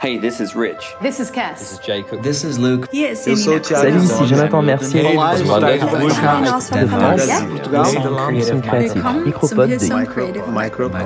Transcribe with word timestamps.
Hey, 0.00 0.18
this 0.18 0.40
is 0.40 0.54
Rich. 0.54 0.94
This 1.00 1.20
is 1.20 1.30
Cass. 1.30 1.58
This 1.60 1.72
is 1.72 1.78
Jacob. 1.78 2.22
This 2.22 2.44
is 2.44 2.58
Luke. 2.58 2.88
Yes, 2.92 3.26
Eu 3.26 3.36
sou 3.36 3.56
o 3.56 3.60
Thiago 3.60 4.00
Salut, 4.00 4.04
ici 4.04 4.26
Jonathan 4.26 4.62
Mercier. 4.62 5.06
Olá, 5.06 5.38
eu 5.38 5.46
sou 5.46 5.56
o 5.56 5.60
Thiago 5.60 5.86
Willkommen 8.04 8.42
zum 8.42 8.60
Hillsong 9.66 10.06
Creative 10.06 10.50
Micropod. 10.50 11.02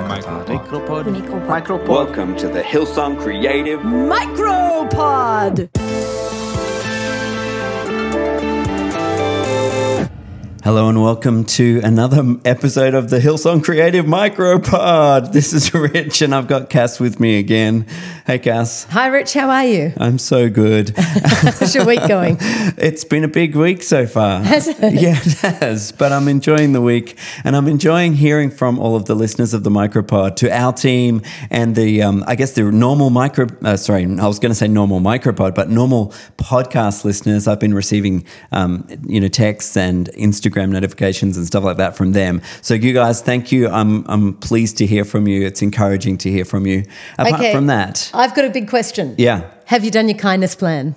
Micropod. 1.47 1.89
Welcome 1.89 2.35
to 2.35 2.49
the 2.49 2.61
Hillsong 2.61 3.17
Creative. 3.17 3.79
Micropod. 3.83 5.69
Hello 10.69 10.87
and 10.87 11.01
welcome 11.01 11.45
to 11.45 11.81
another 11.83 12.23
episode 12.45 12.93
of 12.93 13.09
the 13.09 13.17
Hillsong 13.17 13.63
Creative 13.63 14.05
Micropod. 14.05 15.33
This 15.33 15.51
is 15.51 15.73
Rich 15.73 16.21
and 16.21 16.35
I've 16.35 16.45
got 16.45 16.69
Cass 16.69 16.99
with 16.99 17.19
me 17.19 17.39
again. 17.39 17.87
Hey 18.27 18.37
Cass. 18.37 18.83
Hi, 18.83 19.07
Rich. 19.07 19.33
How 19.33 19.49
are 19.49 19.65
you? 19.65 19.93
I'm 19.97 20.19
so 20.19 20.47
good. 20.47 20.93
How's 20.95 21.73
your 21.73 21.87
week 21.87 22.07
going? 22.07 22.37
it's 22.77 23.03
been 23.03 23.23
a 23.23 23.27
big 23.27 23.55
week 23.55 23.81
so 23.81 24.05
far. 24.05 24.43
Has 24.43 24.67
it? 24.67 24.77
Yeah, 24.79 25.17
it 25.19 25.39
has. 25.39 25.91
But 25.91 26.11
I'm 26.11 26.27
enjoying 26.27 26.73
the 26.73 26.81
week 26.81 27.17
and 27.43 27.55
I'm 27.55 27.67
enjoying 27.67 28.13
hearing 28.13 28.51
from 28.51 28.77
all 28.77 28.95
of 28.95 29.05
the 29.05 29.15
listeners 29.15 29.55
of 29.55 29.63
the 29.63 29.71
Micropod 29.71 30.35
to 30.35 30.55
our 30.55 30.71
team 30.71 31.23
and 31.49 31.75
the, 31.75 32.03
um, 32.03 32.23
I 32.27 32.35
guess, 32.35 32.51
the 32.51 32.61
normal 32.71 33.09
micro, 33.09 33.47
uh, 33.63 33.75
sorry, 33.75 34.03
I 34.05 34.27
was 34.27 34.37
going 34.37 34.51
to 34.51 34.55
say 34.55 34.67
normal 34.67 34.99
Micropod, 34.99 35.55
but 35.55 35.71
normal 35.71 36.13
podcast 36.37 37.05
listeners. 37.05 37.47
I've 37.47 37.59
been 37.59 37.73
receiving, 37.73 38.23
um, 38.51 38.87
you 39.07 39.19
know, 39.19 39.29
texts 39.29 39.75
and 39.75 40.09
Instagram 40.09 40.58
notifications 40.67 41.37
and 41.37 41.45
stuff 41.47 41.63
like 41.63 41.77
that 41.77 41.95
from 41.95 42.11
them. 42.13 42.41
So 42.61 42.73
you 42.73 42.93
guys, 42.93 43.21
thank 43.21 43.51
you. 43.51 43.67
I'm, 43.69 44.05
I'm 44.09 44.33
pleased 44.35 44.77
to 44.79 44.85
hear 44.85 45.05
from 45.05 45.27
you. 45.27 45.45
It's 45.45 45.61
encouraging 45.61 46.17
to 46.19 46.29
hear 46.31 46.45
from 46.45 46.65
you. 46.67 46.83
Apart 47.17 47.35
Okay. 47.35 47.53
from 47.53 47.67
that, 47.67 48.09
I've 48.13 48.35
got 48.35 48.45
a 48.45 48.49
big 48.49 48.69
question. 48.69 49.15
yeah. 49.17 49.49
Have 49.65 49.83
you 49.85 49.91
done 49.91 50.09
your 50.09 50.17
kindness 50.17 50.55
plan? 50.55 50.95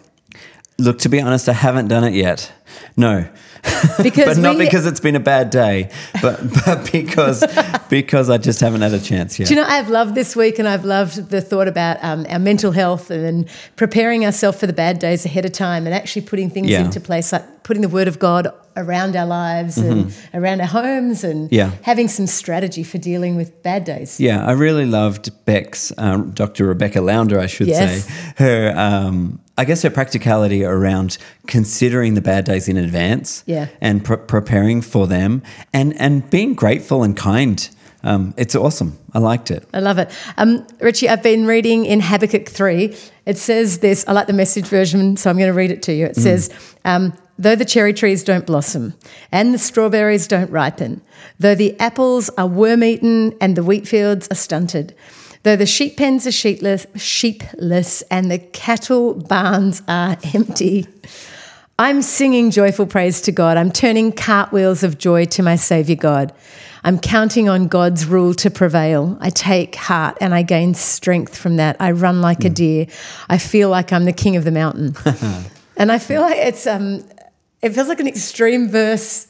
Look, 0.79 0.99
to 1.01 1.09
be 1.09 1.21
honest, 1.21 1.49
I 1.49 1.53
haven't 1.53 1.89
done 1.89 2.05
it 2.05 2.15
yet. 2.15 2.51
No. 2.97 3.27
Because 4.03 4.37
but 4.37 4.39
not 4.39 4.57
we- 4.57 4.65
because 4.65 4.87
it's 4.87 4.99
been 5.01 5.15
a 5.17 5.21
bad 5.21 5.51
day, 5.51 5.91
but, 6.21 6.41
but 6.67 6.91
because 6.91 7.45
because 7.89 8.29
I 8.31 8.39
just 8.39 8.61
haven't 8.61 8.81
had 8.81 8.93
a 8.93 8.99
chance 9.01 9.39
yet. 9.39 9.49
Do 9.49 9.55
you 9.55 9.61
know, 9.61 9.67
I've 9.69 9.89
loved 9.89 10.15
this 10.15 10.35
week 10.35 10.59
and 10.59 10.67
I've 10.69 10.85
loved 10.85 11.31
the 11.31 11.41
thought 11.41 11.69
about 11.69 12.03
um, 12.03 12.25
our 12.29 12.39
mental 12.39 12.73
health 12.73 13.11
and 13.11 13.49
preparing 13.77 14.25
ourselves 14.25 14.59
for 14.59 14.67
the 14.67 14.73
bad 14.73 14.99
days 14.99 15.25
ahead 15.27 15.45
of 15.45 15.53
time 15.53 15.87
and 15.87 15.95
actually 15.95 16.23
putting 16.23 16.49
things 16.51 16.69
Yeah. 16.69 16.85
into 16.85 17.01
place, 17.01 17.33
like 17.33 17.63
putting 17.65 17.83
the 17.83 17.89
word 17.89 18.09
of 18.09 18.19
God 18.19 18.49
around 18.77 19.17
our 19.17 19.27
lives 19.27 19.79
and 19.79 20.15
around 20.35 20.61
our 20.61 20.67
homes 20.67 21.25
and 21.25 21.33
Mm-hmm. 21.49 21.55
Yeah. 21.55 21.71
having 21.83 22.09
some 22.09 22.27
strategy 22.27 22.83
for 22.83 22.99
dealing 22.99 23.37
with 23.37 23.63
bad 23.63 23.85
days. 23.85 24.19
yeah, 24.21 24.45
I 24.45 24.53
really 24.53 24.87
loved 24.87 25.31
Beck's, 25.45 25.93
um, 25.99 26.31
Dr. 26.33 26.67
Rebecca 26.67 27.01
Launder, 27.01 27.39
I 27.41 27.47
should 27.47 27.67
Yes. 27.69 28.05
say. 28.05 28.13
Her, 28.37 28.73
um, 28.77 29.41
I 29.59 29.65
guess 29.65 29.83
her 29.83 29.91
practicality 29.91 30.65
around 30.65 31.19
considering 31.47 32.15
the 32.15 32.21
bad 32.23 32.45
days 32.45 32.69
in 32.69 32.77
advance 32.77 33.43
Yeah. 33.47 33.67
and 33.81 34.03
pre- 34.05 34.17
preparing 34.17 34.81
for 34.83 35.07
them 35.07 35.43
and, 35.73 35.95
and 36.01 36.29
being 36.31 36.55
grateful 36.55 37.03
and 37.03 37.17
kind. 37.17 37.69
Um, 38.05 38.35
it's 38.37 38.57
awesome. 38.57 38.99
I 39.15 39.19
liked 39.21 39.51
it. 39.51 39.63
I 39.73 39.79
love 39.81 39.99
it. 39.99 40.11
Um, 40.37 40.67
Richie, 40.81 41.09
I've 41.09 41.23
been 41.23 41.47
reading 41.47 41.85
in 41.87 42.01
Habakkuk 42.01 42.49
3. 42.49 42.97
It 43.27 43.39
says 43.39 43.79
this, 43.79 44.05
I 44.09 44.13
like 44.13 44.27
the 44.27 44.33
message 44.33 44.67
version, 44.67 45.17
so 45.17 45.31
I'm 45.31 45.37
going 45.37 45.47
to 45.51 45.53
read 45.55 45.71
it 45.71 45.83
to 45.83 45.93
you. 45.93 46.07
It 46.07 46.17
says, 46.17 46.51
um, 46.85 47.13
Though 47.43 47.57
the 47.57 47.65
cherry 47.65 47.93
trees 47.93 48.23
don't 48.23 48.47
blossom 48.47 48.95
and 49.33 49.53
the 49.53 49.59
strawberries 49.59 50.29
don't 50.29 50.49
ripen, 50.53 51.03
though 51.41 51.57
the 51.57 51.79
apples 51.81 52.31
are 52.39 52.47
worm 52.47 52.85
eaten 52.85 53.37
and 53.41 53.57
the 53.57 53.65
wheat 53.65 53.89
fields 53.89 54.29
are 54.31 54.37
stunted, 54.37 54.95
though 55.43 55.57
the 55.57 55.67
sheep 55.67 55.97
pens 55.97 56.25
are 56.25 56.31
sheepless, 56.31 56.87
sheepless 56.95 58.03
and 58.13 58.31
the 58.31 58.39
cattle 58.39 59.15
barns 59.15 59.83
are 59.89 60.17
empty, 60.35 60.87
I'm 61.81 62.01
singing 62.01 62.53
joyful 62.53 62.87
praise 62.87 63.21
to 63.23 63.33
God. 63.33 63.57
I'm 63.57 63.73
turning 63.73 64.13
cartwheels 64.13 64.85
of 64.85 64.99
joy 64.99 65.25
to 65.25 65.43
my 65.43 65.57
Savior 65.57 65.97
God. 65.97 66.33
I'm 66.85 67.01
counting 67.01 67.49
on 67.49 67.67
God's 67.67 68.07
rule 68.07 68.35
to 68.35 68.53
prevail. 68.53 69.19
I 69.21 69.31
take 69.31 69.75
heart 69.75 70.17
and 70.21 70.33
I 70.33 70.43
gain 70.43 70.75
strength 70.75 71.37
from 71.37 71.57
that. 71.57 71.75
I 71.81 71.91
run 71.91 72.21
like 72.21 72.45
a 72.45 72.51
deer. 72.51 72.87
I 73.29 73.39
feel 73.39 73.69
like 73.69 73.93
I'm 73.93 74.05
the 74.05 74.13
king 74.13 74.37
of 74.37 74.45
the 74.45 74.53
mountain. 74.53 74.95
and 75.77 75.91
I 75.91 75.99
feel 75.99 76.21
like 76.21 76.39
it's 76.39 76.69
um 76.69 77.03
it 77.63 77.71
feels 77.75 77.89
like 77.89 78.01
an 78.01 78.09
extreme 78.09 78.69
verse 78.69 79.29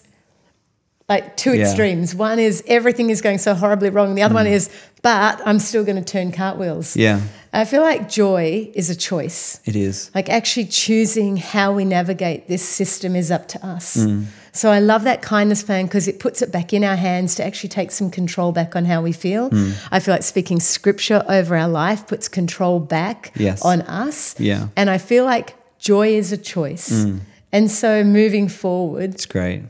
like 1.08 1.36
two 1.36 1.54
Yeah. 1.54 1.64
extremes. 1.64 2.14
One 2.14 2.38
is 2.38 2.62
everything 2.66 3.10
is 3.10 3.20
going 3.20 3.38
so 3.38 3.54
horribly 3.54 3.90
wrong. 3.90 4.14
The 4.14 4.22
other 4.22 4.34
one 4.34 4.46
is, 4.46 4.70
but 5.02 5.40
I'm 5.44 5.58
still 5.58 5.84
going 5.84 6.02
to 6.02 6.04
turn 6.04 6.32
cartwheels. 6.32 6.96
Yeah, 6.96 7.20
I 7.52 7.64
feel 7.66 7.82
like 7.82 8.08
joy 8.08 8.70
is 8.74 8.88
a 8.88 8.94
choice. 8.96 9.60
it 9.66 9.76
is. 9.76 10.10
Like 10.14 10.30
actually 10.30 10.66
choosing 10.66 11.36
how 11.36 11.72
we 11.72 11.84
navigate 11.84 12.48
this 12.48 12.62
system 12.62 13.14
is 13.16 13.30
up 13.30 13.48
to 13.48 13.66
us. 13.66 13.96
Mm. 13.96 14.26
So 14.52 14.70
I 14.70 14.78
love 14.80 15.02
that 15.04 15.22
kindness 15.22 15.62
plan 15.62 15.86
because 15.86 16.08
it 16.08 16.18
puts 16.20 16.40
it 16.40 16.52
back 16.52 16.72
in 16.72 16.84
our 16.84 16.96
hands 16.96 17.34
to 17.34 17.44
actually 17.44 17.70
take 17.70 17.90
some 17.90 18.10
control 18.10 18.52
back 18.52 18.76
on 18.76 18.84
how 18.84 19.02
we 19.02 19.12
feel. 19.12 19.50
Mm. 19.50 19.74
I 19.90 19.98
feel 20.00 20.14
like 20.14 20.22
speaking 20.22 20.60
scripture 20.60 21.24
over 21.28 21.56
our 21.56 21.68
life 21.68 22.06
puts 22.06 22.28
control 22.28 22.78
back 22.78 23.32
Yes. 23.34 23.62
on 23.62 23.82
us. 23.82 24.34
Yeah. 24.38 24.60
Mm. 24.60 24.70
And 24.76 24.88
I 24.90 24.98
feel 24.98 25.24
like 25.24 25.56
joy 25.78 26.08
is 26.16 26.32
a 26.32 26.36
choice. 26.38 27.06
And 27.52 27.70
so 27.70 28.02
moving 28.04 28.48
forward, 28.48 29.14
It's 29.14 29.26
great. 29.26 29.62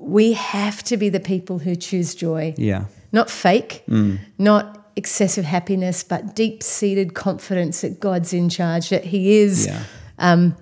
we 0.00 0.32
have 0.32 0.82
to 0.84 0.96
be 0.96 1.08
the 1.10 1.20
people 1.20 1.58
who 1.58 1.76
choose 1.76 2.14
joy 2.14 2.54
Yeah. 2.56 2.84
not 3.12 3.30
fake, 3.30 3.82
Mm. 3.88 4.18
not 4.38 4.74
excessive 4.96 5.44
happiness, 5.44 6.02
but 6.02 6.34
deep 6.34 6.62
seated 6.62 7.14
confidence 7.14 7.82
that 7.82 8.00
God's 8.00 8.32
in 8.32 8.48
charge, 8.48 8.88
that 8.90 9.04
He 9.06 9.38
is, 9.38 9.66
Yeah. 9.66 9.80
um, 10.18 10.56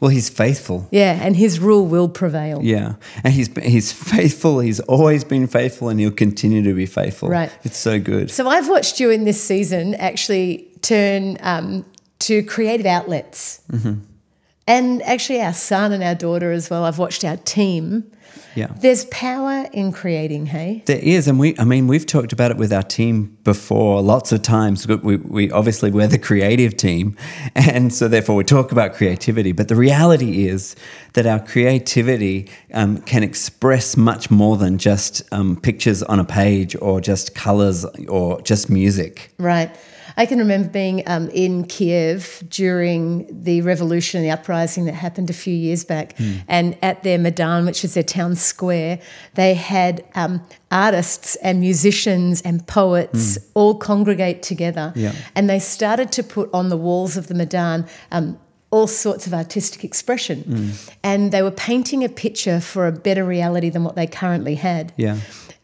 Well, 0.00 0.10
he's 0.12 0.28
faithful. 0.28 0.86
yeah, 0.92 1.18
and 1.20 1.34
His 1.34 1.58
rule 1.58 1.84
will 1.84 2.08
prevail. 2.08 2.60
Yeah, 2.62 2.94
and 3.24 3.34
he's 3.34 3.50
he's 3.62 3.90
faithful. 3.90 4.60
He's 4.60 4.78
always 4.80 5.24
been 5.24 5.48
faithful, 5.48 5.88
and 5.88 5.98
he'll 5.98 6.12
continue 6.12 6.62
to 6.62 6.72
be 6.72 6.86
faithful. 6.86 7.28
Right. 7.28 7.50
It's 7.64 7.78
so 7.78 7.98
good. 7.98 8.30
So 8.30 8.48
I've 8.48 8.68
watched 8.68 9.00
you 9.00 9.10
in 9.10 9.24
this 9.24 9.42
season 9.42 9.96
actually 9.96 10.68
turn 10.82 11.36
um, 11.40 11.84
to 12.20 12.44
creative 12.44 12.86
outlets. 12.86 13.60
Mm-hmm. 13.72 13.94
And 14.68 15.02
actually, 15.04 15.40
our 15.40 15.54
son 15.54 15.92
and 15.92 16.04
our 16.04 16.14
daughter 16.14 16.52
as 16.52 16.68
well. 16.68 16.84
I've 16.84 16.98
watched 16.98 17.24
our 17.24 17.38
team. 17.38 18.12
Yeah, 18.54 18.66
There's 18.80 19.06
power 19.06 19.66
in 19.72 19.92
creating, 19.92 20.46
hey? 20.46 20.82
there 20.86 20.98
is, 20.98 21.26
and 21.26 21.38
we. 21.38 21.56
I 21.58 21.64
mean, 21.64 21.86
we've 21.86 22.04
talked 22.04 22.32
about 22.32 22.50
it 22.50 22.56
with 22.58 22.72
our 22.72 22.82
team 22.82 23.38
before, 23.44 24.02
lots 24.02 24.30
of 24.32 24.42
times. 24.42 24.86
We, 24.86 25.16
we 25.16 25.50
obviously 25.50 25.90
we're 25.90 26.08
the 26.08 26.18
creative 26.18 26.76
team, 26.76 27.16
and 27.54 27.94
so 27.94 28.08
therefore 28.08 28.36
we 28.36 28.44
talk 28.44 28.70
about 28.70 28.94
creativity. 28.94 29.52
But 29.52 29.68
the 29.68 29.76
reality 29.76 30.48
is 30.48 30.76
that 31.14 31.24
our 31.24 31.38
creativity 31.40 32.50
um, 32.74 32.98
can 33.02 33.22
express 33.22 33.96
much 33.96 34.30
more 34.30 34.58
than 34.58 34.76
just 34.76 35.22
um, 35.32 35.56
pictures 35.56 36.02
on 36.02 36.18
a 36.20 36.24
page, 36.24 36.76
or 36.82 37.00
just 37.00 37.34
colors, 37.34 37.86
or 38.06 38.40
just 38.42 38.68
music. 38.68 39.30
Right. 39.38 39.74
I 40.18 40.26
can 40.26 40.38
remember 40.40 40.68
being 40.68 41.04
um, 41.06 41.30
in 41.30 41.64
Kiev 41.64 42.42
during 42.50 43.26
the 43.44 43.62
revolution, 43.62 44.20
the 44.20 44.32
uprising 44.32 44.84
that 44.86 44.94
happened 44.94 45.30
a 45.30 45.32
few 45.32 45.54
years 45.54 45.84
back. 45.84 46.14
And 46.48 46.76
at 46.82 47.04
their 47.04 47.18
Maidan, 47.18 47.64
which 47.64 47.84
is 47.84 47.94
their 47.94 48.02
town 48.02 48.34
square, 48.34 48.98
they 49.34 49.54
had 49.54 50.04
um, 50.16 50.44
artists 50.72 51.36
and 51.36 51.60
musicians 51.60 52.42
and 52.42 52.66
poets 52.66 53.38
all 53.54 53.76
congregate 53.76 54.42
together. 54.42 54.92
Yeah. 54.96 55.14
And 55.36 55.48
they 55.48 55.60
started 55.60 56.10
to 56.12 56.24
put 56.24 56.52
on 56.52 56.68
the 56.68 56.76
walls 56.76 57.16
of 57.16 57.28
the 57.28 57.34
Maidan 57.34 57.86
um, 58.10 58.38
all 58.70 58.88
sorts 58.88 59.26
of 59.26 59.32
artistic 59.32 59.84
expression. 59.84 60.72
And 61.02 61.32
they 61.32 61.42
were 61.42 61.52
painting 61.52 62.02
a 62.04 62.08
picture 62.08 62.60
for 62.60 62.88
a 62.88 62.92
better 62.92 63.24
reality 63.24 63.70
than 63.70 63.84
what 63.84 63.94
they 63.94 64.06
currently 64.06 64.56
had. 64.56 64.92
Yeah. 64.96 65.18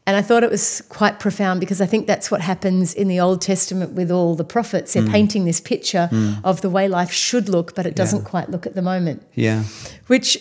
And 0.07 0.17
I 0.17 0.23
thought 0.23 0.45
it 0.45 0.51
was 0.51 0.83
quite 0.91 1.19
profound 1.19 1.61
because 1.61 1.81
I 1.81 1.87
think 1.87 2.07
that's 2.07 2.31
what 2.31 2.43
happens 2.43 2.93
in 2.93 3.09
the 3.09 3.21
Old 3.21 3.41
Testament 3.41 3.93
with 3.93 4.11
all 4.11 4.35
the 4.35 4.45
prophets. 4.45 4.93
They're 4.93 5.03
mm. 5.03 5.11
painting 5.11 5.47
this 5.47 5.61
picture 5.61 6.11
mm. 6.13 6.41
of 6.45 6.61
the 6.61 6.69
way 6.69 6.89
life 6.89 7.11
should 7.11 7.49
look, 7.49 7.75
but 7.75 7.87
it 7.87 7.97
doesn't 7.97 8.25
quite 8.25 8.51
look 8.51 8.67
at 8.67 8.75
the 8.75 8.83
moment, 8.83 9.23
Yeah. 9.35 9.65
which 10.09 10.37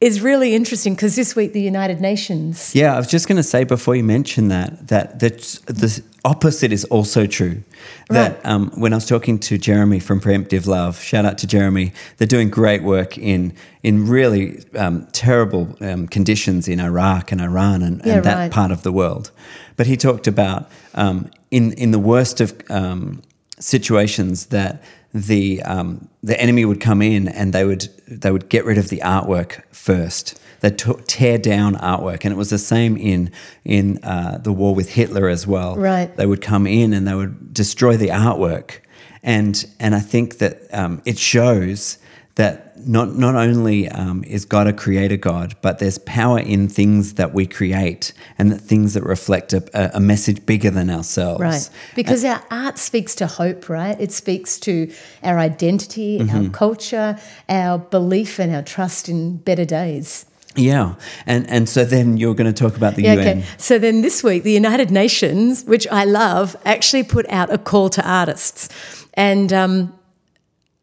is 0.00 0.20
really 0.20 0.54
interesting 0.54 0.94
because 0.94 1.16
this 1.16 1.34
week 1.34 1.52
the 1.52 1.60
United 1.60 2.00
Nations. 2.00 2.74
Yeah, 2.74 2.94
I 2.94 2.98
was 2.98 3.06
just 3.06 3.28
going 3.28 3.36
to 3.36 3.42
say 3.42 3.64
before 3.64 3.94
you 3.96 4.04
mention 4.04 4.48
that 4.48 4.88
that 4.88 5.20
the 5.20 5.30
the 5.66 6.02
opposite 6.24 6.72
is 6.72 6.84
also 6.84 7.26
true. 7.26 7.62
That 8.08 8.32
Right. 8.44 8.46
um, 8.46 8.70
when 8.76 8.92
I 8.92 8.96
was 8.96 9.06
talking 9.06 9.38
to 9.40 9.58
Jeremy 9.58 9.98
from 10.00 10.20
Preemptive 10.20 10.66
Love, 10.66 11.00
shout 11.00 11.24
out 11.24 11.38
to 11.38 11.46
Jeremy, 11.46 11.92
they're 12.16 12.26
doing 12.28 12.50
great 12.50 12.82
work 12.82 13.18
in 13.18 13.52
in 13.82 14.06
really 14.08 14.62
um, 14.76 15.06
terrible 15.12 15.76
um, 15.80 16.06
conditions 16.06 16.68
in 16.68 16.78
Iraq 16.80 17.32
and 17.32 17.40
Iran 17.40 17.82
and, 17.82 18.00
Yeah, 18.04 18.14
and 18.16 18.24
that 18.24 18.36
right. 18.36 18.52
part 18.52 18.70
of 18.70 18.82
the 18.82 18.92
world. 18.92 19.30
But 19.76 19.86
he 19.86 19.96
talked 19.96 20.26
about 20.28 20.70
um, 20.94 21.28
in 21.50 21.72
in 21.72 21.90
the 21.90 21.98
worst 21.98 22.40
of 22.40 22.52
um, 22.70 23.22
situations 23.58 24.46
that 24.46 24.82
the 25.14 25.62
um, 25.62 26.08
the 26.22 26.40
enemy 26.40 26.64
would 26.64 26.80
come 26.80 27.02
in 27.02 27.28
and 27.28 27.52
they 27.52 27.64
would 27.64 27.88
they 28.08 28.30
would 28.30 28.48
get 28.48 28.64
rid 28.64 28.78
of 28.78 28.88
the 28.88 28.98
artwork 29.04 29.62
first. 29.72 30.38
They'd 30.62 30.78
t- 30.78 30.92
tear 31.08 31.38
down 31.38 31.74
artwork, 31.74 32.24
and 32.24 32.32
it 32.32 32.36
was 32.36 32.50
the 32.50 32.58
same 32.58 32.96
in 32.96 33.32
in 33.64 33.98
uh, 34.04 34.38
the 34.38 34.52
war 34.52 34.74
with 34.74 34.90
Hitler 34.90 35.28
as 35.28 35.44
well. 35.44 35.76
Right. 35.76 36.16
They 36.16 36.24
would 36.24 36.40
come 36.40 36.68
in 36.68 36.92
and 36.92 37.06
they 37.06 37.14
would 37.14 37.52
destroy 37.52 37.96
the 37.96 38.08
artwork, 38.08 38.78
and 39.24 39.64
and 39.80 39.94
I 39.94 39.98
think 39.98 40.38
that 40.38 40.72
um, 40.72 41.02
it 41.04 41.18
shows 41.18 41.98
that 42.36 42.86
not 42.86 43.16
not 43.16 43.34
only 43.34 43.88
um, 43.88 44.22
is 44.22 44.44
God 44.44 44.68
a 44.68 44.72
creator 44.72 45.16
God, 45.16 45.56
but 45.62 45.80
there's 45.80 45.98
power 45.98 46.38
in 46.38 46.68
things 46.68 47.14
that 47.14 47.34
we 47.34 47.44
create 47.44 48.12
and 48.38 48.52
that 48.52 48.60
things 48.60 48.94
that 48.94 49.02
reflect 49.02 49.52
a, 49.52 49.96
a 49.96 50.00
message 50.00 50.46
bigger 50.46 50.70
than 50.70 50.90
ourselves. 50.90 51.40
Right. 51.40 51.70
Because 51.96 52.24
our 52.24 52.42
art 52.52 52.78
speaks 52.78 53.16
to 53.16 53.26
hope, 53.26 53.68
right? 53.68 54.00
It 54.00 54.12
speaks 54.12 54.60
to 54.60 54.92
our 55.24 55.40
identity, 55.40 56.20
our 56.30 56.48
culture, 56.50 57.18
our 57.48 57.78
belief 57.78 58.38
and 58.38 58.54
our 58.54 58.62
trust 58.62 59.08
in 59.08 59.38
better 59.38 59.64
days. 59.64 60.24
Yeah, 60.54 60.94
and 61.26 61.48
and 61.48 61.68
so 61.68 61.84
then 61.84 62.16
you're 62.18 62.34
going 62.34 62.52
to 62.52 62.58
talk 62.62 62.76
about 62.76 62.94
the 62.94 63.02
Yeah, 63.02 63.14
UN. 63.14 63.38
okay. 63.38 63.44
So 63.56 63.78
then 63.78 64.02
this 64.02 64.22
week, 64.22 64.42
the 64.42 64.52
United 64.52 64.90
Nations, 64.90 65.64
which 65.64 65.86
I 65.88 66.04
love, 66.04 66.56
actually 66.64 67.04
put 67.04 67.26
out 67.30 67.50
a 67.52 67.58
call 67.58 67.88
to 67.90 68.02
artists. 68.08 68.68
And 69.14 69.52
um, 69.52 69.92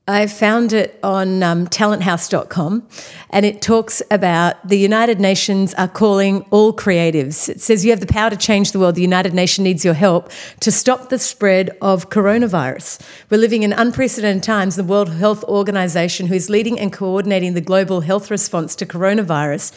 I 0.10 0.26
found 0.26 0.74
it 0.74 1.00
on 1.04 1.44
um, 1.44 1.68
talenthouse.com 1.68 2.88
and 3.30 3.46
it 3.46 3.62
talks 3.62 4.02
about 4.10 4.68
the 4.68 4.80
United 4.80 5.20
Nations 5.20 5.76
are 5.76 5.88
calling 5.88 6.42
all 6.50 6.74
creatives. 6.74 7.48
It 7.48 7.62
says 7.62 7.86
you 7.86 7.92
have 7.92 8.00
the 8.00 8.08
power 8.08 8.32
to 8.32 8.36
change 8.36 8.72
the 8.72 8.80
world. 8.80 8.96
The 8.96 9.04
United 9.04 9.36
Nations 9.36 9.64
needs 9.64 9.86
your 9.86 9.94
help 9.94 10.32
to 10.62 10.72
stop 10.72 11.10
the 11.10 11.20
spread 11.20 11.78
of 11.80 12.10
coronavirus. 12.10 13.00
We're 13.30 13.38
living 13.38 13.62
in 13.62 13.72
unprecedented 13.72 14.42
times. 14.42 14.78
The 14.78 14.84
World 14.84 15.14
Health 15.14 15.44
Organization, 15.44 16.26
who 16.26 16.34
is 16.34 16.50
leading 16.50 16.80
and 16.80 16.92
coordinating 16.92 17.54
the 17.54 17.62
global 17.62 18.02
health 18.02 18.32
response 18.32 18.76
to 18.78 18.88
coronavirus, 18.88 19.74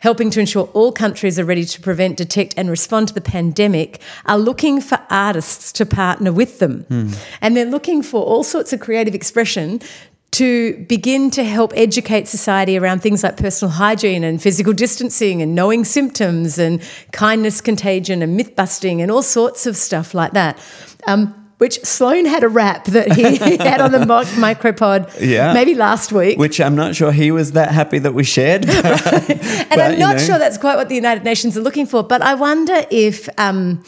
helping 0.00 0.30
to 0.30 0.40
ensure 0.40 0.64
all 0.72 0.92
countries 0.92 1.38
are 1.38 1.44
ready 1.44 1.64
to 1.64 1.80
prevent, 1.80 2.16
detect, 2.16 2.54
and 2.56 2.70
respond 2.70 3.08
to 3.08 3.14
the 3.14 3.20
pandemic, 3.20 4.00
are 4.26 4.38
looking 4.38 4.80
for 4.80 4.98
artists 5.10 5.72
to 5.72 5.86
partner 5.86 6.32
with 6.32 6.58
them. 6.58 6.84
And 7.40 7.56
they're 7.56 7.64
looking 7.64 8.02
for 8.02 8.24
all 8.24 8.44
sorts 8.44 8.72
of 8.72 8.80
creative 8.80 9.14
expression 9.14 9.80
to 10.32 10.84
begin 10.86 11.30
to 11.30 11.44
help 11.44 11.72
educate 11.76 12.28
society 12.28 12.76
around 12.76 13.00
things 13.00 13.22
like 13.22 13.38
personal 13.38 13.72
hygiene 13.72 14.22
and 14.22 14.42
physical 14.42 14.72
distancing 14.72 15.40
and 15.40 15.54
knowing 15.54 15.84
symptoms 15.84 16.58
and 16.58 16.82
kindness 17.12 17.62
contagion 17.62 18.22
and 18.22 18.36
myth 18.36 18.54
busting 18.54 19.00
and 19.00 19.10
all 19.10 19.22
sorts 19.22 19.66
of 19.66 19.76
stuff 19.76 20.12
like 20.12 20.32
that. 20.32 20.58
Um, 21.06 21.45
which 21.58 21.80
Sloan 21.84 22.26
had 22.26 22.42
a 22.42 22.48
rap 22.48 22.84
that 22.86 23.12
he 23.12 23.56
had 23.56 23.80
on 23.80 23.90
the 23.92 24.04
mock 24.04 24.26
micropod 24.26 25.10
Yeah. 25.20 25.54
maybe 25.54 25.74
last 25.74 26.12
week. 26.12 26.38
Which 26.38 26.60
I'm 26.60 26.76
not 26.76 26.94
sure 26.94 27.12
he 27.12 27.30
was 27.30 27.52
that 27.52 27.70
happy 27.72 27.98
that 28.00 28.12
we 28.14 28.24
shared. 28.24 28.64
and 28.68 28.78
But, 29.70 29.80
I'm 29.80 29.92
you 29.92 29.98
not 29.98 30.16
know. 30.16 30.22
sure 30.22 30.38
that's 30.38 30.58
quite 30.58 30.76
what 30.76 30.88
the 30.88 30.94
United 30.94 31.24
Nations 31.24 31.56
are 31.56 31.62
looking 31.62 31.86
for. 31.86 32.02
But 32.02 32.20
I 32.22 32.34
wonder 32.34 32.84
if 32.90 33.28
um, 33.38 33.82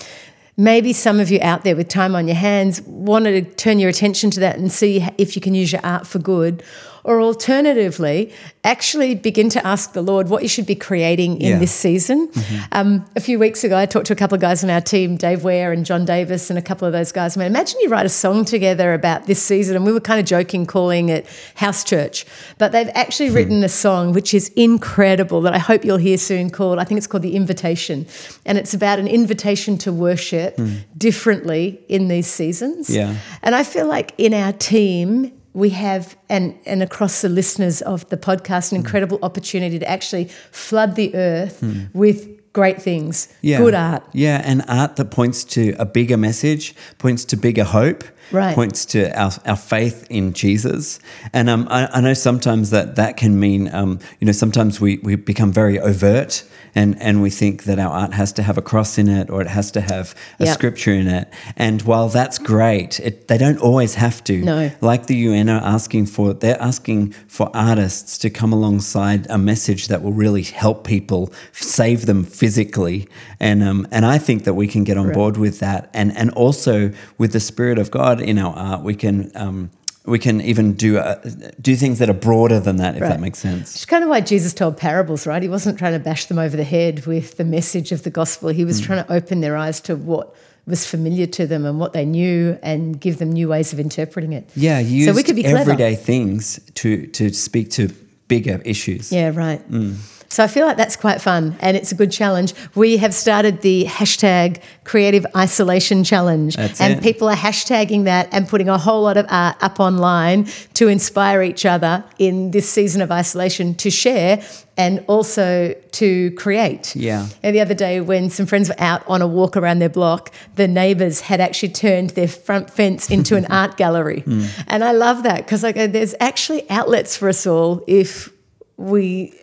maybe 0.56 0.93
some 0.94 1.20
of 1.20 1.31
you 1.31 1.41
out 1.43 1.62
there 1.65 1.76
with 1.76 1.88
time 1.88 2.15
on 2.15 2.26
your 2.26 2.37
hands 2.37 2.81
wanted 2.82 3.32
to 3.49 3.55
turn 3.56 3.79
your 3.79 3.91
attention 3.91 4.31
to 4.31 4.41
that 4.41 4.56
and 4.59 4.73
see 4.73 5.06
if 5.19 5.37
you 5.37 5.43
can 5.43 5.55
use 5.55 5.71
your 5.71 5.82
art 5.85 6.06
for 6.06 6.19
good. 6.19 6.62
Or 7.05 7.21
alternatively, 7.21 8.33
actually 8.65 9.15
begin 9.15 9.49
to 9.50 9.67
ask 9.67 9.93
the 9.93 10.03
Lord 10.03 10.29
what 10.29 10.43
you 10.43 10.49
should 10.49 10.67
be 10.67 10.75
creating 10.75 11.41
in 11.41 11.53
Yeah. 11.53 11.59
this 11.59 11.73
season. 11.73 12.29
Mm-hmm. 12.29 12.65
Um, 12.73 13.05
a 13.17 13.21
few 13.21 13.39
weeks 13.39 13.65
ago, 13.65 13.79
I 13.79 13.87
talked 13.87 14.06
to 14.06 14.12
a 14.12 14.17
couple 14.17 14.35
of 14.35 14.41
guys 14.41 14.62
on 14.62 14.71
our 14.71 14.81
team, 14.81 15.17
Dave 15.17 15.43
Ware 15.45 15.73
and 15.73 15.87
John 15.87 16.05
Davis, 16.05 16.50
and 16.50 16.59
a 16.59 16.62
couple 16.62 16.87
of 16.87 16.93
those 16.93 17.12
guys. 17.12 17.37
I 17.37 17.41
mean, 17.41 17.47
imagine 17.47 17.79
you 17.81 17.89
write 17.89 18.06
a 18.06 18.11
song 18.11 18.45
together 18.45 18.93
about 18.93 19.27
this 19.27 19.43
season, 19.43 19.77
and 19.77 19.85
we 19.85 19.93
were 19.93 20.00
kind 20.00 20.21
of 20.21 20.27
joking, 20.27 20.67
calling 20.67 21.09
it 21.09 21.27
House 21.55 21.85
Church. 21.85 22.27
But 22.59 22.73
they've 22.73 22.91
actually 22.95 23.29
hmm. 23.29 23.37
written 23.37 23.65
a 23.65 23.69
song 23.69 24.12
which 24.12 24.35
is 24.35 24.49
incredible 24.50 25.41
that 25.43 25.55
I 25.55 25.59
hope 25.59 25.85
you'll 25.85 25.97
hear 25.97 26.19
soon 26.19 26.50
called, 26.50 26.79
I 26.79 26.85
think 26.85 26.99
it's 26.99 27.06
called 27.06 27.23
The 27.23 27.37
Invitation. 27.37 28.06
And 28.45 28.59
it's 28.59 28.75
about 28.75 28.99
an 28.99 29.09
invitation 29.09 29.79
to 29.79 29.93
worship 29.93 30.56
hmm. 30.56 30.77
differently 30.97 31.81
in 31.89 32.09
these 32.09 32.27
seasons. 32.27 32.91
Yeah. 32.91 33.17
And 33.43 33.55
I 33.55 33.62
feel 33.62 33.87
like 33.87 34.15
in 34.19 34.35
our 34.35 34.53
team, 34.53 35.33
we 35.58 35.70
have, 35.70 36.16
and, 36.28 36.56
and 36.66 36.82
across 36.82 37.20
the 37.20 37.28
listeners 37.28 37.82
of 37.82 38.08
the 38.10 38.16
podcast, 38.16 38.70
an 38.70 38.78
hmm. 38.78 38.87
incredible 38.87 39.19
opportunity 39.22 39.78
to 39.78 39.88
actually 39.88 40.26
flood 40.52 40.94
the 40.94 41.14
earth 41.16 41.60
hmm. 41.60 41.87
with 41.93 42.28
great 42.52 42.81
things, 42.81 43.28
Yeah. 43.43 43.58
good 43.58 43.75
art. 43.75 44.05
Yeah, 44.12 44.40
and 44.44 44.62
art 44.69 44.96
that 44.96 45.10
points 45.10 45.44
to 45.44 45.75
a 45.78 45.84
bigger 45.84 46.16
message, 46.16 46.75
points 46.99 47.25
to 47.26 47.37
bigger 47.37 47.64
hope, 47.64 48.05
Right. 48.30 48.54
points 48.54 48.84
to 48.86 49.10
our, 49.19 49.32
our 49.46 49.56
faith 49.56 50.06
in 50.10 50.32
Jesus. 50.32 51.00
And 51.32 51.48
um, 51.48 51.66
I, 51.70 51.88
I 51.92 52.00
know 52.00 52.14
sometimes 52.14 52.70
that 52.70 52.96
that 52.96 53.16
can 53.16 53.38
mean, 53.40 53.72
um, 53.75 53.98
you 54.20 54.26
know, 54.26 54.32
sometimes 54.32 54.80
we, 54.80 54.98
we 54.98 55.16
become 55.16 55.52
very 55.52 55.78
overt 55.80 56.44
and, 56.75 57.00
and 57.00 57.22
we 57.22 57.30
think 57.30 57.64
that 57.64 57.78
our 57.78 57.90
art 57.90 58.12
has 58.12 58.32
to 58.34 58.42
have 58.42 58.58
a 58.58 58.62
cross 58.62 58.98
in 58.98 59.08
it 59.08 59.30
or 59.30 59.40
it 59.40 59.46
has 59.48 59.70
to 59.72 59.80
have 59.80 60.14
a 60.38 60.44
Yep. 60.44 60.54
scripture 60.54 60.92
in 60.92 61.08
it. 61.08 61.32
And 61.56 61.82
while 61.82 62.08
that's 62.08 62.38
great, 62.38 63.00
it, 63.00 63.28
they 63.28 63.38
don't 63.38 63.58
always 63.58 63.94
have 63.94 64.22
to. 64.25 64.38
No. 64.38 64.70
Like 64.80 65.06
the 65.06 65.16
UN 65.16 65.48
are 65.48 65.62
asking 65.62 66.06
for, 66.06 66.34
they're 66.34 66.60
asking 66.60 67.12
for 67.26 67.50
artists 67.54 68.19
to 68.19 68.30
come 68.30 68.52
alongside 68.52 69.26
a 69.30 69.38
message 69.38 69.88
that 69.88 70.02
will 70.02 70.12
really 70.12 70.42
help 70.42 70.86
people, 70.86 71.32
save 71.52 72.06
them 72.06 72.25
physically. 72.25 73.08
And, 73.40 73.62
um, 73.62 73.86
and 73.90 74.04
I 74.06 74.19
think 74.19 74.44
that 74.44 74.54
we 74.54 74.69
can 74.69 74.84
get 74.84 74.96
on 74.96 75.12
board 75.12 75.36
with 75.36 75.58
that. 75.60 75.90
And, 75.94 76.16
and 76.16 76.30
also 76.32 76.92
with 77.16 77.32
the 77.32 77.40
Spirit 77.40 77.78
of 77.78 77.90
God 77.90 78.18
in 78.20 78.38
our 78.38 78.55
art, 78.55 78.82
we 78.82 78.94
can, 78.94 79.31
um, 79.35 79.70
we 80.06 80.19
can 80.19 80.41
even 80.41 80.73
do, 80.75 80.99
uh, 80.99 81.17
do 81.61 81.76
things 81.76 81.99
that 81.99 82.09
are 82.09 82.15
broader 82.15 82.61
than 82.61 82.76
that, 82.76 82.97
if 82.97 83.03
Right. 83.03 83.11
that 83.11 83.20
makes 83.20 83.38
sense. 83.38 83.75
It's 83.75 83.85
kind 83.85 84.03
of 84.03 84.09
why 84.11 84.20
Jesus 84.20 84.55
told 84.55 84.76
parables, 84.76 85.26
right? 85.26 85.43
He 85.43 85.49
wasn't 85.49 85.79
trying 85.79 85.93
to 85.93 85.99
bash 85.99 86.26
them 86.26 86.38
over 86.38 86.56
the 86.56 86.65
head 86.65 87.05
with 87.06 87.37
the 87.37 87.44
message 87.44 87.93
of 87.93 88.03
the 88.05 88.11
gospel. 88.11 88.49
He 88.49 88.65
was 88.65 88.81
trying 88.81 89.05
to 89.05 89.12
open 89.12 89.41
their 89.41 89.56
eyes 89.56 89.81
to 89.82 89.97
what 89.97 90.35
was 90.67 90.87
familiar 90.87 91.26
to 91.26 91.47
them 91.47 91.65
and 91.65 91.79
what 91.81 91.93
they 91.94 92.05
knew 92.05 92.59
and 92.62 93.00
give 93.00 93.19
them 93.19 93.32
new 93.32 93.49
ways 93.49 93.73
of 93.73 93.81
interpreting 93.81 94.32
it. 94.32 94.49
Yeah, 94.55 94.79
use 94.81 95.06
so 95.06 95.12
we 95.14 95.23
could 95.23 95.37
be 95.37 95.43
clever. 95.43 95.59
everyday 95.59 95.94
things 95.94 96.61
to, 96.75 97.06
to 97.09 97.32
speak 97.32 97.71
to 97.73 97.88
bigger 98.29 98.61
issues. 98.64 99.11
Yeah, 99.11 99.32
right. 99.35 99.67
Mm. 99.71 99.97
So 100.38 100.44
I 100.44 100.46
feel 100.46 100.67
like 100.67 100.76
that's 100.76 100.94
quite 100.94 101.20
fun 101.20 101.56
and 101.58 101.76
it's 101.76 101.90
a 101.90 101.96
good 101.96 102.12
challenge. 102.12 102.55
We 102.76 102.99
have 102.99 103.12
started 103.12 103.61
the 103.62 103.87
hashtag 103.87 104.62
creative 104.85 105.26
isolation 105.37 106.05
challenge. 106.05 106.55
That's 106.55 106.81
and 106.81 106.93
it. 106.93 107.02
people 107.02 107.29
are 107.29 107.35
hashtagging 107.35 108.05
that 108.05 108.29
and 108.31 108.46
putting 108.49 108.69
a 108.69 108.79
whole 108.79 109.02
lot 109.02 109.17
of 109.17 109.26
art 109.31 109.56
up 109.61 109.81
online 109.81 110.44
to 110.75 110.87
inspire 110.87 111.43
each 111.43 111.67
other 111.67 112.05
in 112.20 112.52
this 112.52 112.70
season 112.70 113.02
of 113.02 113.11
isolation 113.11 113.75
to 113.75 113.90
share 113.90 114.40
and 114.76 115.05
also 115.08 115.75
to 115.90 116.31
create. 116.37 116.94
Yeah. 116.94 117.26
And 117.43 117.56
the 117.56 117.61
other 117.61 117.75
day, 117.75 118.00
when 118.00 118.31
some 118.31 118.46
friends 118.46 118.69
were 118.69 118.81
out 118.81 119.02
on 119.08 119.23
a 119.23 119.26
walk 119.26 119.56
around 119.56 119.81
their 119.81 119.88
block, 119.88 120.32
the 120.55 120.69
neighbours 120.69 121.23
had 121.23 121.40
actually 121.40 121.70
turned 121.70 122.11
their 122.11 122.29
front 122.29 122.70
fence 122.70 123.11
into 123.11 123.35
an 123.35 123.44
art 123.50 123.76
gallery. 123.76 124.20
Hmm. 124.20 124.44
And 124.69 124.85
I 124.85 124.92
love 124.92 125.25
that 125.25 125.38
because 125.38 125.64
like, 125.64 125.75
there's 125.75 126.14
actually 126.21 126.71
outlets 126.71 127.16
for 127.16 127.28
us 127.28 127.45
all 127.45 127.83
if 127.88 128.33
we 128.76 129.35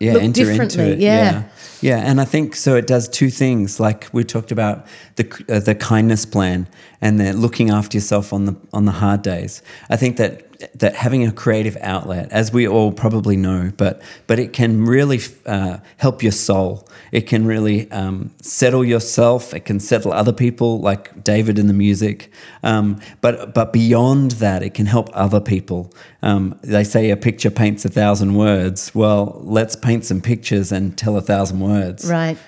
yeah, 0.00 0.12
look 0.14 0.22
enter 0.22 0.44
differently. 0.44 0.84
into 0.84 0.92
it. 0.94 0.98
Yeah. 1.00 1.32
yeah, 1.32 1.42
Yeah, 1.80 2.10
and 2.10 2.20
I 2.20 2.24
think 2.24 2.54
so. 2.54 2.76
It 2.76 2.86
does 2.86 3.08
two 3.08 3.30
things. 3.30 3.80
Like 3.80 4.08
we 4.12 4.24
talked 4.24 4.52
about 4.52 4.86
the 5.16 5.44
uh, 5.48 5.60
the 5.60 5.74
kindness 5.74 6.26
plan 6.26 6.66
and 7.00 7.18
the 7.18 7.32
looking 7.32 7.70
after 7.70 7.96
yourself 7.96 8.32
on 8.32 8.46
the 8.46 8.56
on 8.72 8.84
the 8.84 8.92
hard 8.92 9.22
days. 9.22 9.62
I 9.88 9.96
think 9.96 10.16
that 10.16 10.45
that 10.74 10.94
having 10.94 11.26
a 11.26 11.32
creative 11.32 11.76
outlet, 11.80 12.30
as 12.32 12.52
we 12.52 12.66
all 12.66 12.92
probably 12.92 13.36
know, 13.36 13.72
but 13.76 14.00
but 14.26 14.38
it 14.38 14.52
can 14.52 14.84
really 14.84 15.20
uh, 15.44 15.78
help 15.96 16.22
your 16.22 16.32
soul. 16.32 16.88
It 17.12 17.22
can 17.22 17.46
really 17.46 17.90
um, 17.90 18.30
settle 18.40 18.84
yourself. 18.84 19.54
It 19.54 19.64
can 19.64 19.80
settle 19.80 20.12
other 20.12 20.32
people, 20.32 20.80
like 20.80 21.22
David 21.22 21.58
in 21.58 21.66
the 21.66 21.72
music. 21.72 22.30
Um, 22.62 23.00
but 23.20 23.54
but 23.54 23.72
beyond 23.72 24.32
that, 24.32 24.62
it 24.62 24.74
can 24.74 24.86
help 24.86 25.08
other 25.12 25.40
people. 25.40 25.92
Um, 26.22 26.58
they 26.62 26.84
say 26.84 27.10
a 27.10 27.16
picture 27.16 27.50
paints 27.50 27.84
a 27.84 27.88
thousand 27.88 28.34
words. 28.34 28.94
Well, 28.94 29.40
let's 29.44 29.76
paint 29.76 30.04
some 30.04 30.20
pictures 30.20 30.72
and 30.72 30.96
tell 30.96 31.16
a 31.16 31.22
thousand 31.22 31.60
words. 31.60 32.10
Right. 32.10 32.38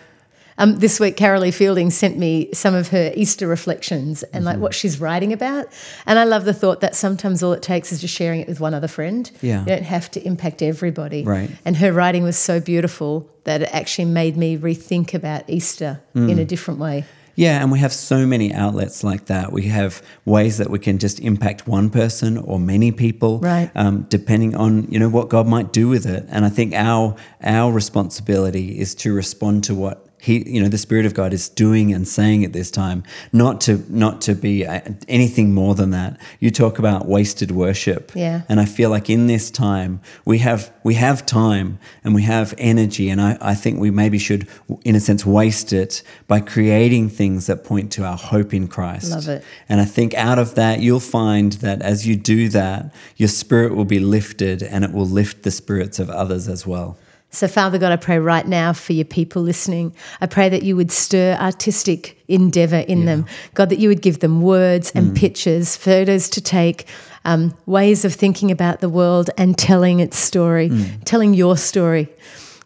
Um, 0.58 0.76
this 0.76 0.98
week, 1.00 1.16
Carolee 1.16 1.54
Fielding 1.54 1.90
sent 1.90 2.18
me 2.18 2.48
some 2.52 2.74
of 2.74 2.88
her 2.88 3.12
Easter 3.14 3.46
reflections 3.46 4.22
and 4.24 4.38
Mm-hmm. 4.38 4.44
like 4.46 4.58
what 4.58 4.74
she's 4.74 5.00
writing 5.00 5.32
about. 5.32 5.66
And 6.06 6.18
I 6.18 6.24
love 6.24 6.44
the 6.44 6.52
thought 6.54 6.80
that 6.80 6.94
sometimes 6.96 7.42
all 7.42 7.52
it 7.52 7.62
takes 7.62 7.92
is 7.92 8.00
just 8.00 8.14
sharing 8.14 8.40
it 8.40 8.48
with 8.48 8.60
one 8.60 8.74
other 8.74 8.88
friend. 8.88 9.30
Yeah. 9.40 9.60
You 9.60 9.66
don't 9.66 9.82
have 9.84 10.10
to 10.12 10.26
impact 10.26 10.60
everybody. 10.62 11.22
Right. 11.24 11.50
And 11.64 11.76
her 11.78 11.92
writing 11.92 12.24
was 12.24 12.36
so 12.36 12.60
beautiful 12.60 13.30
that 13.44 13.62
it 13.62 13.68
actually 13.72 14.06
made 14.06 14.36
me 14.36 14.56
rethink 14.58 15.14
about 15.14 15.48
Easter 15.48 16.00
Mm. 16.14 16.30
in 16.30 16.38
a 16.38 16.44
different 16.44 16.80
way. 16.80 17.04
Yeah, 17.36 17.62
and 17.62 17.70
we 17.70 17.78
have 17.78 17.92
so 17.92 18.26
many 18.26 18.52
outlets 18.52 19.04
like 19.04 19.26
that. 19.26 19.52
We 19.52 19.68
have 19.68 20.02
ways 20.24 20.58
that 20.58 20.70
we 20.70 20.80
can 20.80 20.98
just 20.98 21.20
impact 21.20 21.68
one 21.68 21.88
person 21.88 22.36
or 22.36 22.58
many 22.58 22.90
people, 22.90 23.38
Right. 23.38 23.70
Um, 23.76 24.06
depending 24.08 24.56
on 24.56 24.88
you 24.90 24.98
know 24.98 25.08
what 25.08 25.28
God 25.28 25.46
might 25.46 25.72
do 25.72 25.86
with 25.88 26.04
it. 26.04 26.26
And 26.30 26.44
I 26.44 26.48
think 26.48 26.74
our 26.74 27.14
our 27.44 27.70
responsibility 27.72 28.80
is 28.80 28.94
to 28.96 29.12
respond 29.14 29.62
to 29.64 29.74
what 29.76 30.07
he 30.20 30.48
you 30.48 30.60
know 30.60 30.68
the 30.68 30.78
spirit 30.78 31.06
of 31.06 31.14
god 31.14 31.32
is 31.32 31.48
doing 31.48 31.92
and 31.92 32.06
saying 32.08 32.44
at 32.44 32.52
this 32.52 32.70
time 32.70 33.02
not 33.32 33.60
to 33.60 33.84
not 33.88 34.20
to 34.22 34.34
be 34.34 34.66
uh, 34.66 34.80
anything 35.08 35.54
more 35.54 35.74
than 35.74 35.90
that. 35.90 36.18
You 36.40 36.50
talk 36.50 36.78
about 36.78 37.06
wasted 37.06 37.50
worship. 37.50 38.12
Yeah. 38.14 38.42
and 38.48 38.60
i 38.60 38.64
feel 38.64 38.90
like 38.90 39.08
in 39.08 39.26
this 39.26 39.50
time 39.50 40.00
we 40.24 40.38
have 40.38 40.72
we 40.82 40.94
have 40.94 41.24
time 41.26 41.78
and 42.04 42.14
we 42.14 42.22
have 42.22 42.54
energy. 42.58 43.08
And 43.10 43.20
i, 43.20 43.38
I 43.40 43.54
think 43.54 43.78
we 43.78 43.90
maybe 43.90 44.18
should 44.18 44.48
in 44.84 44.94
a 44.96 45.00
sense 45.00 45.24
waste 45.24 45.72
it 45.72 46.02
by 46.26 46.40
creating 46.40 47.08
things 47.10 47.46
that 47.46 47.64
point 47.64 47.92
to 47.92 48.04
our 48.04 48.16
hope 48.16 48.52
in 48.54 48.68
christ. 48.68 49.10
Love 49.12 49.28
it. 49.28 49.44
and 49.68 49.80
i 49.80 49.84
think 49.84 50.14
out 50.14 50.38
of 50.38 50.54
that 50.56 50.80
you'll 50.80 51.00
find 51.00 51.52
that 51.54 51.82
as 51.82 52.06
you 52.06 52.16
do 52.16 52.48
that 52.48 52.92
your 53.16 53.28
spirit 53.28 53.74
will 53.74 53.84
be 53.84 54.00
lifted 54.00 54.62
and 54.62 54.84
it 54.84 54.92
will 54.92 55.06
lift 55.06 55.42
the 55.42 55.50
spirits 55.50 55.98
of 55.98 56.10
others 56.10 56.48
as 56.48 56.66
well 56.66 56.96
So, 57.30 57.46
Father 57.46 57.76
God, 57.76 57.92
I 57.92 57.96
pray 57.96 58.18
right 58.18 58.46
now 58.46 58.72
for 58.72 58.94
your 58.94 59.04
people 59.04 59.42
listening. 59.42 59.94
I 60.20 60.26
pray 60.26 60.48
that 60.48 60.62
you 60.62 60.76
would 60.76 60.90
stir 60.90 61.36
artistic 61.38 62.22
endeavor 62.26 62.78
in 62.78 63.04
them. 63.04 63.26
God, 63.52 63.68
that 63.68 63.78
you 63.78 63.90
would 63.90 64.00
give 64.00 64.20
them 64.20 64.40
words 64.40 64.90
and 64.92 65.12
mm. 65.12 65.16
pictures, 65.16 65.76
photos 65.76 66.30
to 66.30 66.40
take, 66.40 66.86
um, 67.26 67.54
ways 67.66 68.06
of 68.06 68.14
thinking 68.14 68.50
about 68.50 68.80
the 68.80 68.88
world 68.88 69.28
and 69.36 69.58
telling 69.58 70.00
its 70.00 70.16
story, 70.16 70.70
mm. 70.70 71.04
telling 71.04 71.34
your 71.34 71.58
story. 71.58 72.08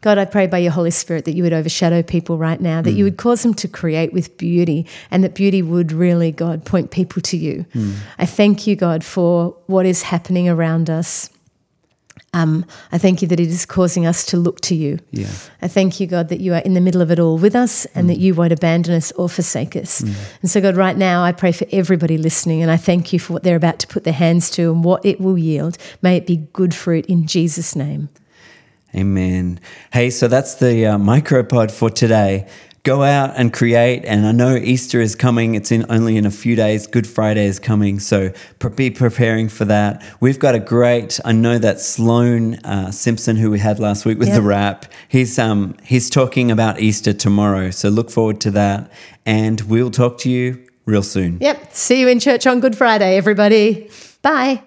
God, 0.00 0.18
I 0.18 0.24
pray 0.24 0.46
by 0.46 0.58
your 0.58 0.72
Holy 0.72 0.90
Spirit 0.92 1.24
that 1.24 1.34
you 1.34 1.42
would 1.42 1.52
overshadow 1.52 2.02
people 2.02 2.38
right 2.38 2.60
now, 2.60 2.82
that 2.82 2.92
you 2.92 3.02
mm. 3.02 3.08
would 3.08 3.16
cause 3.16 3.42
them 3.42 3.54
to 3.54 3.68
create 3.68 4.12
with 4.12 4.36
beauty, 4.36 4.86
and 5.10 5.24
that 5.24 5.34
beauty 5.34 5.62
would 5.62 5.90
really, 5.90 6.30
God, 6.30 6.64
point 6.64 6.92
people 6.92 7.20
to 7.22 7.36
you. 7.36 7.66
I 8.18 8.26
thank 8.26 8.66
you, 8.68 8.76
God, 8.76 9.04
for 9.04 9.56
what 9.66 9.86
is 9.86 10.02
happening 10.02 10.48
around 10.48 10.88
us. 10.88 11.30
Um, 12.34 12.64
I 12.90 12.98
thank 12.98 13.20
you 13.20 13.28
that 13.28 13.38
it 13.38 13.48
is 13.48 13.66
causing 13.66 14.06
us 14.06 14.24
to 14.26 14.38
look 14.38 14.60
to 14.62 14.74
you. 14.74 14.98
Yeah. 15.10 15.30
I 15.60 15.68
thank 15.68 16.00
you, 16.00 16.06
God, 16.06 16.30
that 16.30 16.40
you 16.40 16.54
are 16.54 16.60
in 16.60 16.72
the 16.72 16.80
middle 16.80 17.02
of 17.02 17.10
it 17.10 17.18
all 17.18 17.36
with 17.36 17.54
us 17.54 17.84
and 17.94 18.08
that 18.08 18.18
you 18.18 18.34
won't 18.34 18.52
abandon 18.52 18.94
us 18.94 19.12
or 19.12 19.28
forsake 19.28 19.76
us. 19.76 20.00
And 20.00 20.50
so, 20.50 20.60
God, 20.60 20.74
right 20.74 20.96
now, 20.96 21.22
I 21.22 21.32
pray 21.32 21.52
for 21.52 21.66
everybody 21.72 22.16
listening 22.16 22.62
and 22.62 22.70
I 22.70 22.78
thank 22.78 23.12
you 23.12 23.18
for 23.18 23.34
what 23.34 23.42
they're 23.42 23.56
about 23.56 23.78
to 23.80 23.86
put 23.86 24.04
their 24.04 24.14
hands 24.14 24.50
to 24.52 24.72
and 24.72 24.82
what 24.82 25.04
it 25.04 25.20
will 25.20 25.36
yield. 25.36 25.76
May 26.00 26.16
it 26.16 26.26
be 26.26 26.38
good 26.54 26.74
fruit 26.74 27.04
in 27.06 27.26
Jesus' 27.26 27.76
name. 27.76 28.08
Amen. 28.94 29.60
Hey, 29.92 30.10
so 30.10 30.28
that's 30.28 30.56
the 30.56 30.86
uh, 30.86 30.98
micropod 30.98 31.70
for 31.70 31.90
today. 31.90 32.46
Go 32.84 33.04
out 33.04 33.34
and 33.36 33.52
create. 33.52 34.04
And 34.04 34.26
I 34.26 34.32
know 34.32 34.56
Easter 34.56 35.00
is 35.00 35.14
coming. 35.14 35.54
It's 35.54 35.70
in 35.70 35.86
only 35.88 36.16
in 36.16 36.26
a 36.26 36.32
few 36.32 36.56
days. 36.56 36.88
Good 36.88 37.06
Friday 37.06 37.46
is 37.46 37.60
coming. 37.60 38.00
So 38.00 38.32
be 38.74 38.90
preparing 38.90 39.48
for 39.48 39.64
that. 39.66 40.02
We've 40.20 40.38
got 40.40 40.56
a 40.56 40.58
great, 40.58 41.20
I 41.24 41.30
know 41.30 41.58
that 41.58 41.78
Sloan 41.80 42.56
uh, 42.64 42.90
Simpson, 42.90 43.36
who 43.36 43.52
we 43.52 43.60
had 43.60 43.78
last 43.78 44.04
week 44.04 44.18
with 44.18 44.28
Yeah. 44.28 44.34
the 44.34 44.42
rap, 44.42 44.86
he's, 45.08 45.38
um, 45.38 45.76
he's 45.84 46.10
talking 46.10 46.50
about 46.50 46.80
Easter 46.80 47.12
tomorrow. 47.12 47.70
So 47.70 47.88
look 47.88 48.10
forward 48.10 48.40
to 48.40 48.50
that. 48.50 48.90
And 49.24 49.60
we'll 49.60 49.92
talk 49.92 50.18
to 50.18 50.30
you 50.30 50.66
real 50.84 51.04
soon. 51.04 51.38
Yep. 51.40 51.72
See 51.72 52.00
you 52.00 52.08
in 52.08 52.18
church 52.18 52.48
on 52.48 52.58
Good 52.58 52.76
Friday, 52.76 53.16
everybody. 53.16 53.88
Bye. 54.22 54.60